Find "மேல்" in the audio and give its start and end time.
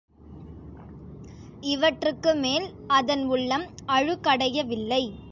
2.35-2.65